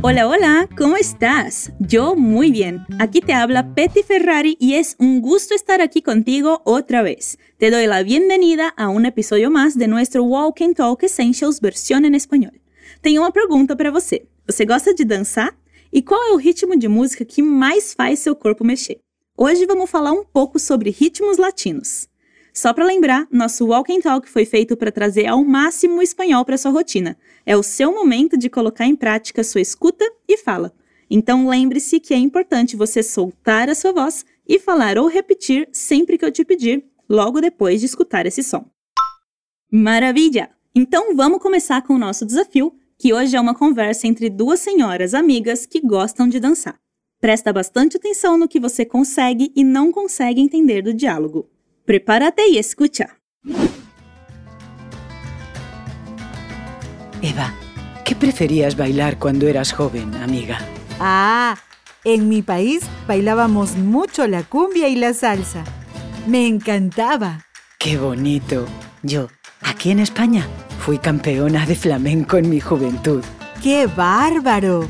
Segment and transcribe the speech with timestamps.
[0.00, 1.72] Hola, hola, ¿cómo estás?
[1.80, 2.86] Yo muy bien.
[3.00, 7.36] Aquí te habla Petty Ferrari y es un gusto estar aquí contigo otra vez.
[7.58, 11.98] Te doy la bienvenida a um episódio mais de nosso Walk and Talk Essentials versão
[11.98, 12.52] em espanhol.
[13.02, 14.28] Tenho uma pergunta para você.
[14.46, 15.58] Você gosta de dançar?
[15.92, 19.00] E qual é o ritmo de música que mais faz seu corpo mexer?
[19.36, 22.08] Hoje vamos falar um pouco sobre ritmos latinos.
[22.58, 26.44] Só para lembrar, nosso Walk and Talk foi feito para trazer ao máximo o espanhol
[26.44, 27.16] para sua rotina.
[27.46, 30.74] É o seu momento de colocar em prática sua escuta e fala.
[31.08, 36.18] Então lembre-se que é importante você soltar a sua voz e falar ou repetir sempre
[36.18, 38.68] que eu te pedir, logo depois de escutar esse som.
[39.70, 40.50] Maravilha!
[40.74, 45.14] Então vamos começar com o nosso desafio, que hoje é uma conversa entre duas senhoras
[45.14, 46.76] amigas que gostam de dançar.
[47.20, 51.48] Presta bastante atenção no que você consegue e não consegue entender do diálogo.
[51.88, 53.18] Prepárate y escucha.
[57.22, 57.54] Eva,
[58.04, 60.58] ¿qué preferías bailar cuando eras joven, amiga?
[61.00, 61.56] Ah,
[62.04, 65.64] en mi país bailábamos mucho la cumbia y la salsa.
[66.26, 67.46] Me encantaba.
[67.78, 68.66] ¡Qué bonito!
[69.02, 69.28] Yo,
[69.62, 70.46] aquí en España,
[70.80, 73.24] fui campeona de flamenco en mi juventud.
[73.62, 74.86] ¡Qué bárbaro!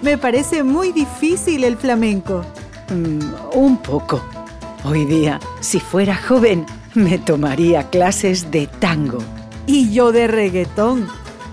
[0.00, 2.42] Me parece muy difícil el flamenco.
[2.88, 4.22] Mm, un poco.
[4.90, 9.18] Hoy día, si fuera joven, me tomaría clases de tango.
[9.66, 11.06] Y yo de reggaetón.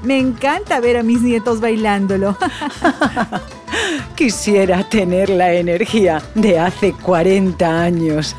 [0.03, 2.37] Me encanta ver a mis nietos bailándolo.
[4.15, 8.33] Quisiera tener la energía de hace 40 años.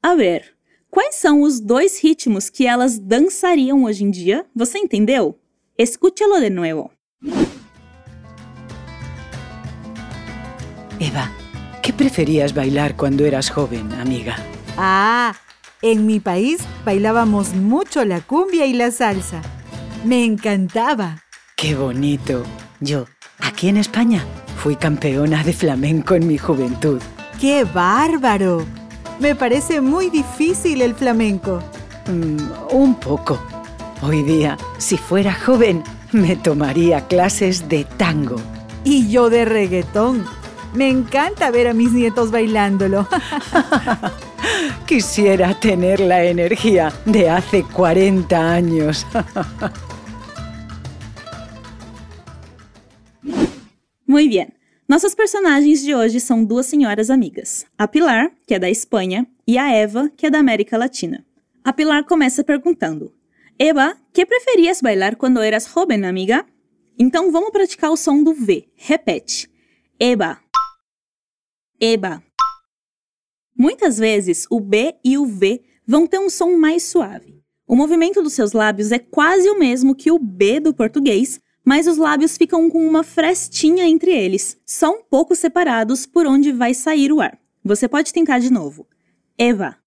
[0.00, 0.56] A ver,
[0.88, 4.46] quais são os dois ritmos que elas dançariam hoje em dia?
[4.54, 5.38] Você entendeu?
[5.76, 6.90] Escúchalo de novo.
[11.00, 11.30] Eva,
[11.82, 14.36] ¿qué preferías bailar cuando eras joven, amiga?
[14.76, 15.34] Ah,
[15.80, 19.40] en mi país bailábamos mucho la cumbia y la salsa.
[20.04, 21.24] Me encantaba.
[21.56, 22.42] ¡Qué bonito!
[22.80, 23.06] Yo,
[23.38, 24.22] aquí en España,
[24.58, 27.00] fui campeona de flamenco en mi juventud.
[27.40, 28.66] ¡Qué bárbaro!
[29.20, 31.62] Me parece muy difícil el flamenco.
[32.08, 33.38] Mm, un poco.
[34.02, 38.36] Hoy día, si fuera joven, me tomaría clases de tango.
[38.84, 40.39] Y yo de reggaetón.
[40.74, 43.06] Me encanta ver a mis nietos bailándolo.
[44.86, 49.06] Quisiera tener la energía de hace 40 años.
[54.06, 54.54] Muy bien.
[54.88, 59.56] Nossas personagens de hoje são duas senhoras amigas, a Pilar, que é da Espanha, e
[59.56, 61.24] a Eva, que é da América Latina.
[61.62, 63.12] A Pilar começa perguntando:
[63.56, 66.44] Eva, que preferias bailar quando eras joven, amiga?
[66.98, 68.68] Então vamos praticar o som do V.
[68.74, 69.48] Repete.
[69.98, 70.38] Eva.
[71.82, 72.22] Eba.
[73.56, 77.42] Muitas vezes o B e o V vão ter um som mais suave.
[77.66, 81.86] O movimento dos seus lábios é quase o mesmo que o B do português, mas
[81.86, 86.74] os lábios ficam com uma frestinha entre eles, só um pouco separados por onde vai
[86.74, 87.40] sair o ar.
[87.64, 88.86] Você pode tentar de novo.
[89.38, 89.78] Eva.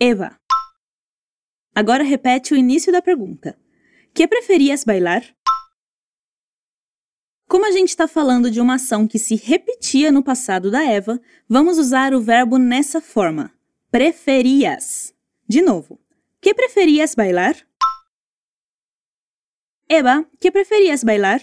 [0.00, 0.34] Eva.
[1.74, 3.54] Agora repete o início da pergunta.
[4.14, 5.24] Que preferias bailar?
[7.46, 11.20] Como a gente está falando de uma ação que se repetia no passado da Eva,
[11.48, 13.52] vamos usar o verbo nessa forma:
[13.90, 15.14] preferias.
[15.46, 16.00] De novo.
[16.40, 17.56] Que preferias bailar?
[19.88, 21.40] Eva, que preferias bailar?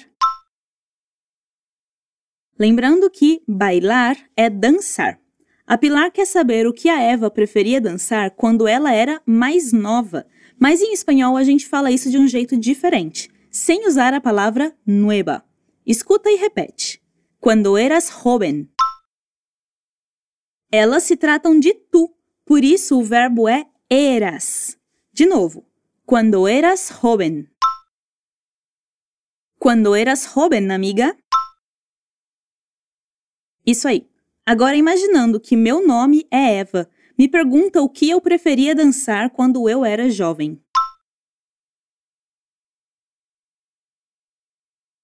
[2.57, 5.19] Lembrando que bailar é dançar.
[5.65, 10.27] A Pilar quer saber o que a Eva preferia dançar quando ela era mais nova,
[10.59, 14.75] mas em espanhol a gente fala isso de um jeito diferente, sem usar a palavra
[14.85, 15.43] nueva.
[15.85, 17.01] Escuta e repete.
[17.39, 18.69] Quando eras joven.
[20.71, 22.15] Elas se tratam de tu,
[22.45, 24.77] por isso o verbo é eras.
[25.11, 25.65] De novo.
[26.05, 27.47] Quando eras joven.
[29.57, 31.17] Quando eras joven, amiga.
[33.65, 34.07] Isso aí.
[34.45, 39.69] Agora imaginando que meu nome é Eva, me pergunta o que eu preferia dançar quando
[39.69, 40.61] eu era jovem.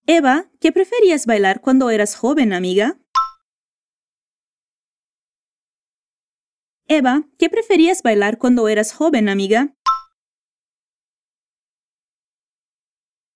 [0.09, 2.97] Eva, ¿qué preferías bailar cuando eras joven, amiga?
[6.87, 9.75] Eva, ¿qué preferías bailar cuando eras joven, amiga?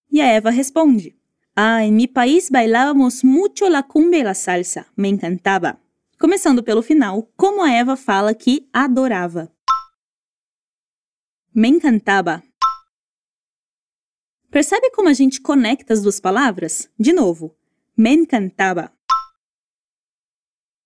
[0.09, 1.19] E a Eva responde:
[1.53, 4.87] Ah, em mi país bailábamos mucho la cumbia e la salsa.
[4.95, 5.77] Me encantava.
[6.17, 9.51] Começando pelo final, como a Eva fala que adorava.
[11.53, 12.41] Me encantava.
[14.51, 16.91] Percebe como a gente conecta as duas palavras?
[16.99, 17.55] De novo.
[17.95, 18.91] Me encantava.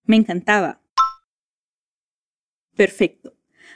[0.08, 0.80] Me encantava.
[2.76, 3.34] Perfeito.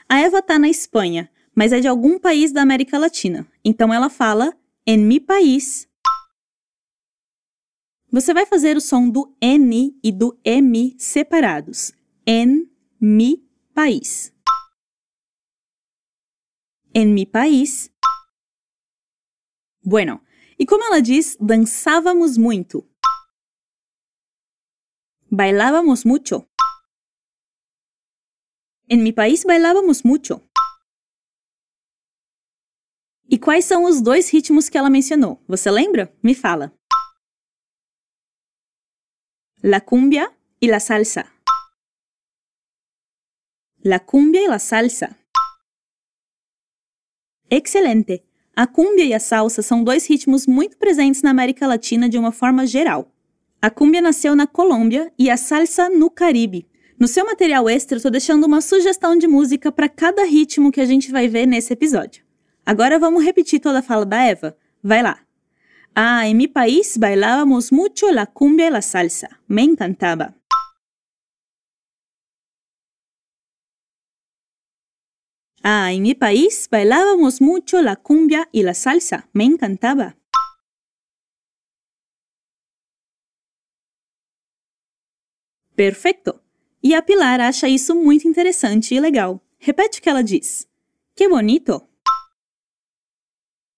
[0.07, 3.47] A Eva está na Espanha, mas é de algum país da América Latina.
[3.65, 4.55] Então ela fala
[4.85, 5.89] em mi país.
[8.11, 11.93] Você vai fazer o som do N e do M separados.
[12.27, 12.69] En
[13.01, 13.43] mi
[13.73, 14.31] país.
[16.93, 17.91] En mi país.
[19.81, 20.23] Bueno,
[20.57, 22.85] e como ela diz, dançávamos muito.
[25.31, 26.47] Bailábamos mucho.
[28.87, 30.41] En mi país bailábamos mucho.
[33.29, 35.43] E quais são os dois ritmos que ela mencionou?
[35.47, 36.11] Você lembra?
[36.23, 36.73] Me fala.
[39.61, 41.31] La cumbia y la salsa.
[43.77, 45.15] La cumbia y la salsa.
[47.49, 48.28] Excelente!
[48.55, 52.31] A cumbia e a salsa são dois ritmos muito presentes na América Latina de uma
[52.31, 53.11] forma geral.
[53.61, 56.67] A cumbia nasceu na Colômbia e a salsa no Caribe.
[56.99, 60.85] No seu material extra, estou deixando uma sugestão de música para cada ritmo que a
[60.85, 62.23] gente vai ver nesse episódio.
[62.65, 64.57] Agora vamos repetir toda a fala da Eva.
[64.83, 65.19] Vai lá.
[65.95, 69.29] Ah, em mi país bailábamos mucho la cumbia y la salsa.
[69.47, 70.35] Me encantaba.
[75.61, 79.27] Ah, en mi país bailábamos mucho la cumbia y la salsa.
[79.33, 80.15] Me encantaba.
[85.75, 86.41] Perfeito!
[86.81, 89.41] E a Pilar acha isso muito interessante e legal.
[89.57, 90.67] Repete o que ela diz.
[91.15, 91.85] Que bonito!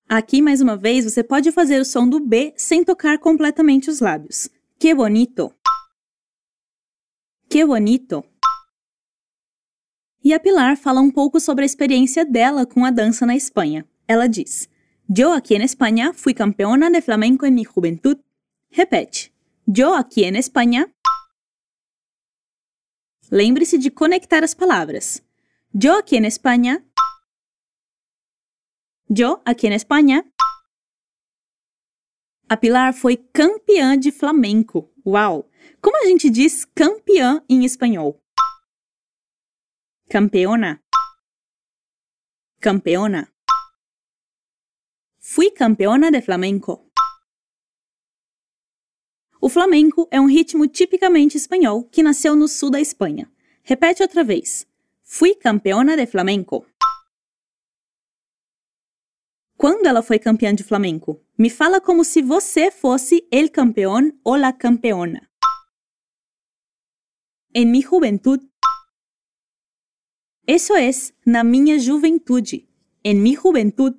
[0.07, 3.99] Aqui, mais uma vez, você pode fazer o som do B sem tocar completamente os
[3.99, 4.49] lábios.
[4.77, 5.53] Que bonito!
[7.49, 8.30] Que bonito!
[10.23, 13.87] E a Pilar fala um pouco sobre a experiência dela com a dança na Espanha.
[14.07, 14.69] Ela diz:
[15.17, 18.21] Eu aqui em Espanha fui campeona de flamenco em minha juventude.
[18.69, 19.33] Repete.
[19.75, 20.93] Eu aqui em Espanha.
[23.31, 25.23] Lembre-se de conectar as palavras.
[25.73, 26.85] Eu aqui em Espanha.
[29.09, 30.23] Eu aqui em Espanha.
[32.47, 34.91] A Pilar foi campeã de flamenco.
[35.05, 35.49] Uau!
[35.81, 38.21] Como a gente diz campeã em espanhol?
[40.11, 40.83] Campeona.
[42.59, 43.33] Campeona.
[45.21, 46.91] Fui campeona de flamenco.
[49.39, 53.31] O flamenco é um ritmo tipicamente espanhol que nasceu no sul da Espanha.
[53.63, 54.67] Repete outra vez.
[55.01, 56.65] Fui campeona de flamenco.
[59.55, 61.25] Quando ela foi campeã de flamenco?
[61.37, 65.29] Me fala como se você fosse el campeón ou la campeona.
[67.53, 68.51] En mi juventud
[70.53, 70.89] Isso é
[71.25, 72.67] na minha juventude.
[73.05, 73.97] Em mi juventude.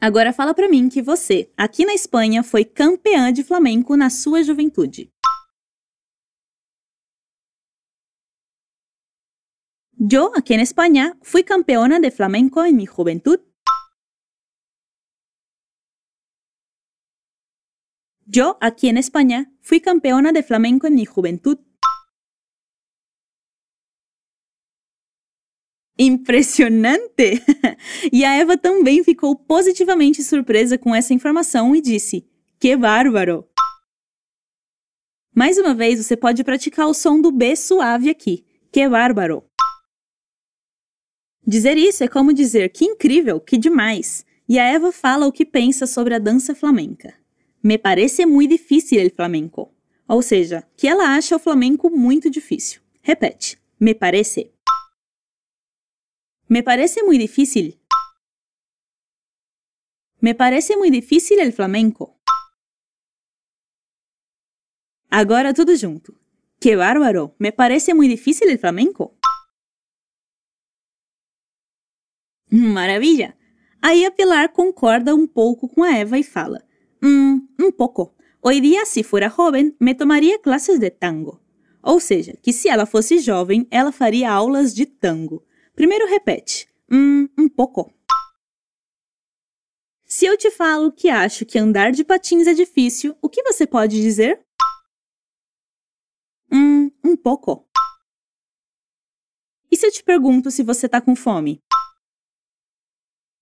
[0.00, 4.44] Agora fala para mim que você, aqui na Espanha, foi campeã de flamenco na sua
[4.44, 5.12] juventude.
[9.98, 13.42] Eu, aqui na Espanha, fui campeona de flamenco em mi juventude.
[18.32, 21.71] Eu, aqui na Espanha, fui campeona de flamenco em mi juventude.
[26.04, 27.40] Impressionante!
[28.12, 32.26] e a Eva também ficou positivamente surpresa com essa informação e disse:
[32.58, 33.46] Que bárbaro!
[35.32, 38.44] Mais uma vez, você pode praticar o som do B suave aqui.
[38.72, 39.44] Que bárbaro!
[41.46, 44.26] Dizer isso é como dizer que incrível, que demais.
[44.48, 47.14] E a Eva fala o que pensa sobre a dança flamenca.
[47.62, 49.72] Me parece muito difícil el flamenco.
[50.08, 52.80] Ou seja, que ela acha o flamenco muito difícil.
[53.02, 53.56] Repete.
[53.78, 54.50] Me parece.
[56.52, 57.80] Me parece muy difícil.
[60.20, 62.20] Me parece muy difícil el flamenco.
[65.08, 66.12] Agora tudo junto.
[66.60, 67.34] Que bárbaro!
[67.38, 69.18] Me parece muy difícil el flamenco.
[72.50, 73.34] Maravilha!
[73.80, 76.62] Aí a Pilar concorda um pouco com a Eva e fala:
[77.02, 78.14] Hum, um pouco.
[78.42, 81.40] Hoy dia, se fora jovem, me tomaria classes de tango.
[81.82, 85.46] Ou seja, que se ela fosse jovem, ela faria aulas de tango.
[85.74, 86.68] Primeiro repete.
[86.90, 87.92] Hum, um pouco.
[90.04, 93.66] Se eu te falo que acho que andar de patins é difícil, o que você
[93.66, 94.44] pode dizer?
[96.52, 97.66] Hum, um pouco.
[99.70, 101.62] E se eu te pergunto se você tá com fome?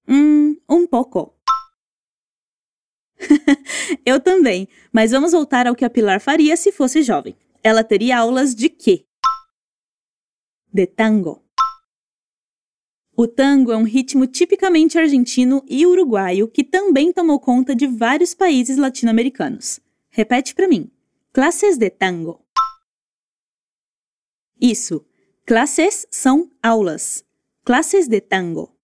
[0.07, 1.37] Hum, um pouco.
[4.07, 7.37] eu também, mas vamos voltar ao que a Pilar faria se fosse jovem.
[7.65, 9.05] Ela teria aulas de quê?
[10.73, 11.45] De tango.
[13.23, 18.33] O tango é um ritmo tipicamente argentino e uruguaio que também tomou conta de vários
[18.33, 19.79] países latino-americanos.
[20.09, 20.91] Repete para mim.
[21.31, 22.41] Classes de tango.
[24.59, 25.05] Isso.
[25.45, 27.23] Classes são aulas.
[27.63, 28.75] clases de tango.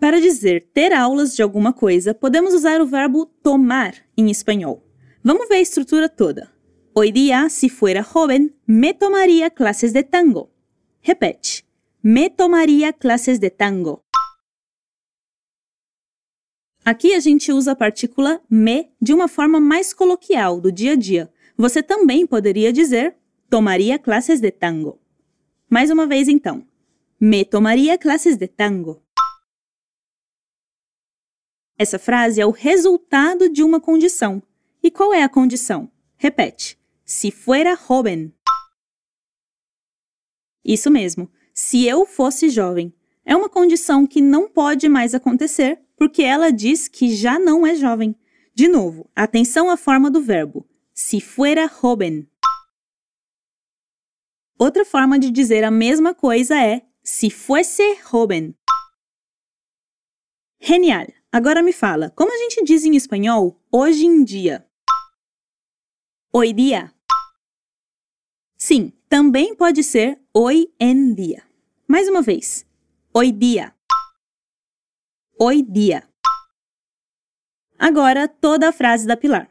[0.00, 4.82] Para dizer ter aulas de alguma coisa, podemos usar o verbo tomar em espanhol.
[5.22, 6.52] Vamos ver a estrutura toda.
[6.92, 10.50] Hoy día, si fuera joven, me tomaría clases de tango.
[11.00, 11.67] Repete.
[12.02, 14.04] Me tomaría clases de tango.
[16.84, 20.96] Aqui a gente usa a partícula me de uma forma mais coloquial do dia a
[20.96, 21.32] dia.
[21.56, 23.16] Você também poderia dizer
[23.50, 25.00] tomaria classes de tango.
[25.68, 26.64] Mais uma vez então.
[27.20, 29.02] Me tomaria classes de tango.
[31.76, 34.40] Essa frase é o resultado de uma condição.
[34.80, 35.90] E qual é a condição?
[36.16, 36.78] Repete.
[37.04, 38.32] Se fuera joven.
[40.64, 41.28] Isso mesmo.
[41.60, 42.94] Se eu fosse jovem.
[43.24, 47.74] É uma condição que não pode mais acontecer porque ela diz que já não é
[47.74, 48.14] jovem.
[48.54, 50.64] De novo, atenção à forma do verbo.
[50.94, 52.30] Si fuera joven.
[54.56, 58.54] Outra forma de dizer a mesma coisa é si fuese joven.
[60.60, 61.08] Genial!
[61.32, 64.64] Agora me fala, como a gente diz em espanhol hoje em dia?
[66.32, 66.94] Hoy día.
[68.56, 71.47] Sim, também pode ser hoy en día.
[71.88, 72.66] Mais uma vez.
[73.12, 73.74] Hoy día
[75.38, 76.10] hoy día.
[77.78, 79.48] Agora toda a frase da Pilar.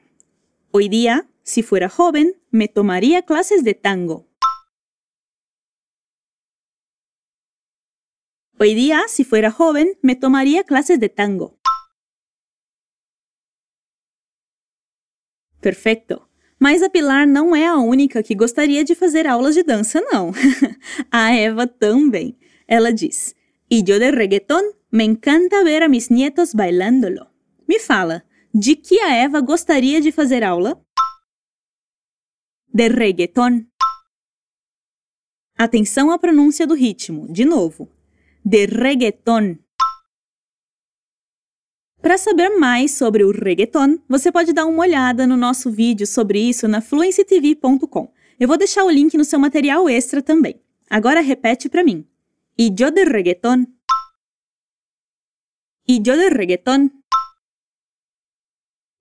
[0.72, 4.28] Hoy día, si fuera joven, me tomaría clases de tango.
[8.60, 11.58] Hoy día, si fuera joven, me tomaría clases de tango.
[15.62, 16.30] Perfeito.
[16.60, 20.32] Mas a Pilar não é a única que gostaria de fazer aulas de dança, não.
[21.12, 22.36] a Eva também.
[22.68, 23.36] Ela diz:
[23.70, 27.28] E eu de reggaeton me encanta ver a mis nietos bailándolo.
[27.68, 28.24] Me fala,
[28.54, 30.82] de que a Eva gostaria de fazer aula?
[32.74, 33.66] De reggaeton.
[35.58, 37.92] Atenção à pronúncia do ritmo, de novo.
[38.44, 39.58] De reggaeton.
[42.02, 46.40] Para saber mais sobre o reggaeton, você pode dar uma olhada no nosso vídeo sobre
[46.40, 48.14] isso na fluencytv.com.
[48.40, 50.62] Eu vou deixar o link no seu material extra também.
[50.90, 52.08] Agora repete para mim.
[52.58, 53.66] E yo de reggaeton
[55.88, 56.90] e eu de reggaeton.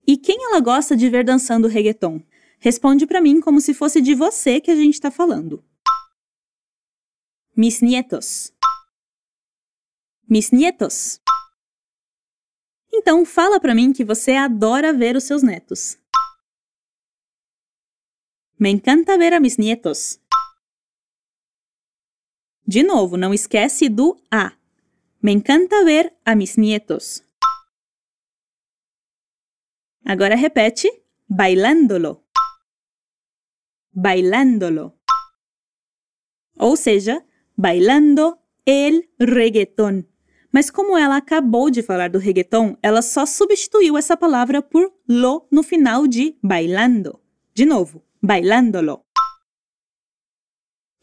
[0.07, 2.23] E quem ela gosta de ver dançando reggaeton?
[2.59, 5.61] Responde para mim como se fosse de você que a gente está falando.
[7.55, 8.53] Mis nietos.
[10.29, 11.19] Mis nietos.
[12.91, 15.97] Então fala para mim que você adora ver os seus netos.
[18.59, 20.19] Me encanta ver a mis nietos.
[22.65, 24.57] De novo, não esquece do a.
[25.21, 27.23] Me encanta ver a mis nietos.
[30.03, 30.89] Agora repete,
[31.27, 32.25] bailándolo.
[33.91, 34.99] Bailándolo.
[36.57, 37.25] Ou seja,
[37.55, 40.07] bailando el reggaeton.
[40.57, 45.47] Mas como ela acabou de falar do reggaeton, ela só substituiu essa palavra por lo
[45.51, 47.21] no final de bailando.
[47.53, 49.05] De novo, bailándolo.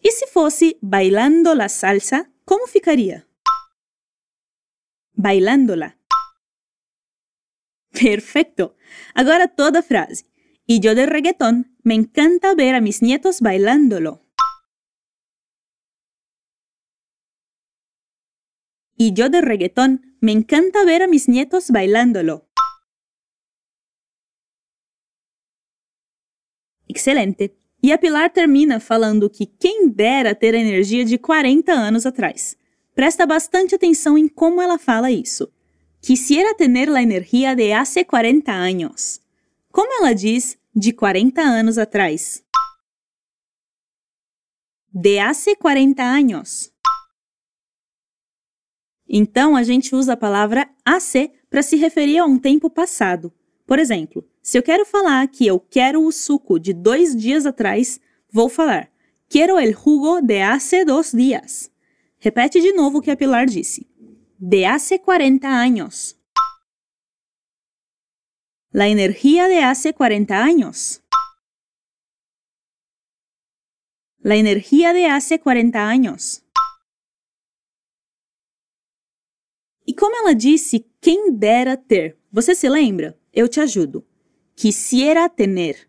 [0.02, 3.28] E se fosse bailando la salsa, como ficaria?
[5.14, 5.96] bailándola.
[7.92, 8.74] Perfecto.
[9.14, 10.26] Ahora toda frase.
[10.66, 14.23] Y yo de reggaetón me encanta ver a mis nietos bailándolo.
[19.04, 22.48] Y yo de reggaetón me encanta ver a mis nietos bailándolo.
[26.88, 27.54] Excelente.
[27.82, 32.56] E a Pilar termina falando que quem dera ter a energia de 40 anos atrás.
[32.94, 35.52] Presta bastante atenção em como ela fala isso.
[36.00, 39.20] Quisiera tener la energia de hace 40 años.
[39.70, 42.42] Como ela diz de 40 anos atrás?
[44.90, 46.74] De hace 40 años.
[49.08, 53.32] Então, a gente usa a palavra hace para se referir a um tempo passado.
[53.66, 58.00] Por exemplo, se eu quero falar que eu quero o suco de dois dias atrás,
[58.30, 58.90] vou falar
[59.28, 61.72] Quiero el jugo de hace dos días.
[62.20, 63.86] Repete de novo o que a Pilar disse.
[64.38, 66.16] De hace 40 años.
[68.70, 71.02] La energía de hace 40 años.
[74.20, 76.44] La energía de hace 40 años.
[79.86, 82.16] E como ela disse, quem dera ter.
[82.32, 83.18] Você se lembra?
[83.32, 84.04] Eu te ajudo.
[84.56, 85.88] Quisiera tener.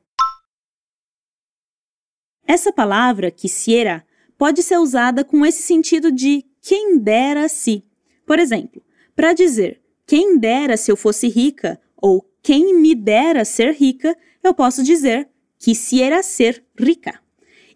[2.47, 4.05] Essa palavra, quisiera,
[4.37, 7.83] pode ser usada com esse sentido de quem dera se.
[8.25, 8.83] Por exemplo,
[9.15, 14.53] para dizer quem dera se eu fosse rica ou quem me dera ser rica, eu
[14.53, 17.19] posso dizer quisiera ser rica.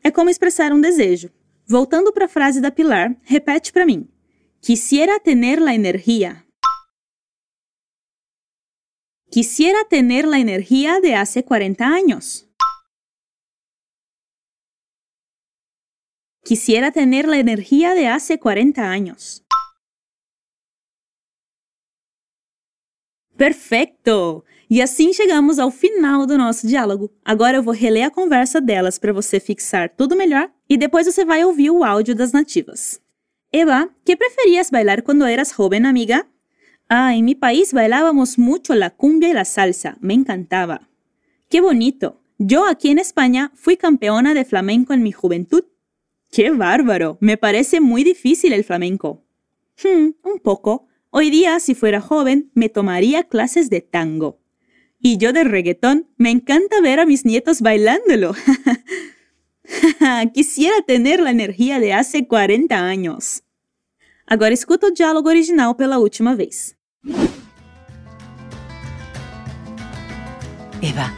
[0.03, 1.31] É como expressar um desejo.
[1.65, 4.07] Voltando para a frase da Pilar, repete para mim.
[4.61, 6.45] Quisiera tener la energía.
[9.31, 12.49] Quisiera tener la energía de hace 40 años.
[16.43, 19.45] Quisiera tener la energía de hace 40 años.
[23.37, 24.43] Perfeito!
[24.69, 27.09] E assim chegamos ao final do nosso diálogo.
[27.23, 31.23] Agora eu vou reler a conversa delas para você fixar tudo melhor e depois você
[31.23, 33.01] vai ouvir o áudio das nativas.
[33.51, 36.27] Eva, ¿qué preferías bailar cuando eras joven, amiga?
[36.87, 40.87] Ah, en mi país bailábamos mucho la cumbia y la salsa, me encantaba.
[41.49, 42.21] ¡Qué bonito!
[42.37, 45.63] Yo aquí en España fui campeona de flamenco en mi juventud.
[46.31, 47.17] ¡Qué bárbaro!
[47.21, 49.25] Me parece muy difícil el flamenco.
[49.83, 50.87] Hmm, un poco.
[51.09, 54.39] Hoy día, si fuera joven, me tomaría clases de tango.
[54.99, 58.35] Y yo de reggaetón, me encanta ver a mis nietos bailándolo.
[60.33, 63.43] Quisiera tener la energía de hace 40 años.
[64.25, 66.77] Agora escuta o diálogo original pela última vez.
[70.81, 71.13] Eva,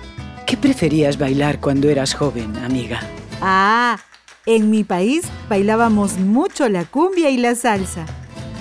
[0.48, 3.00] ¿qué preferías bailar cuando eras joven, amiga?
[3.42, 4.00] Ah,
[4.46, 8.06] en mi país bailábamos mucho la cumbia y la salsa.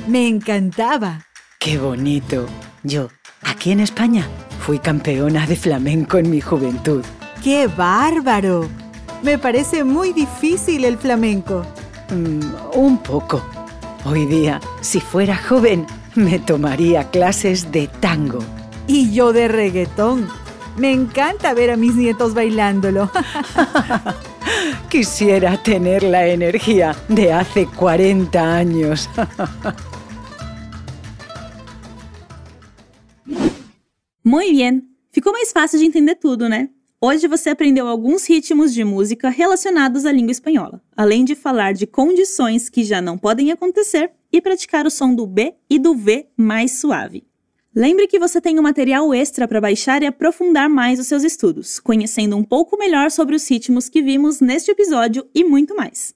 [0.08, 1.26] Me encantaba.
[1.58, 2.46] ¡Qué bonito!
[2.82, 3.08] Yo,
[3.42, 4.26] aquí en España,
[4.60, 7.04] fui campeona de flamenco en mi juventud.
[7.44, 8.68] ¡Qué bárbaro!
[9.22, 11.62] Me parece muy difícil el flamenco.
[12.10, 13.42] Mm, un poco.
[14.04, 18.38] Hoy día, si fuera joven, me tomaría clases de tango.
[18.86, 20.26] Y yo de reggaetón.
[20.78, 23.10] Me encanta ver a mis nietos bailándolo.
[24.88, 29.10] Quisiera tener la energía de hace 40 años.
[34.22, 34.96] Muy bien.
[35.12, 36.70] Ficou mais fácil de entender tudo, né?
[37.02, 41.86] Hoje você aprendeu alguns ritmos de música relacionados à língua espanhola, além de falar de
[41.86, 46.26] condições que já não podem acontecer e praticar o som do B e do V
[46.36, 47.24] mais suave.
[47.74, 51.80] Lembre que você tem um material extra para baixar e aprofundar mais os seus estudos,
[51.80, 56.14] conhecendo um pouco melhor sobre os ritmos que vimos neste episódio e muito mais.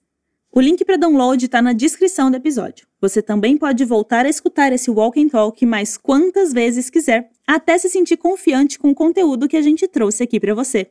[0.53, 2.87] O link para download está na descrição do episódio.
[3.01, 7.79] Você também pode voltar a escutar esse Walk and Talk mais quantas vezes quiser, até
[7.79, 10.91] se sentir confiante com o conteúdo que a gente trouxe aqui para você.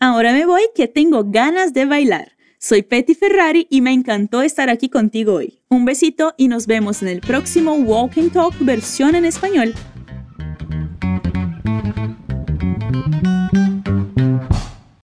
[0.00, 2.32] Ahora me voy que tengo ganas de bailar.
[2.60, 5.60] Soy Petty Ferrari y me encantó estar aquí contigo hoy.
[5.70, 9.74] Un besito y nos vemos el próximo Walk and Talk versión en español.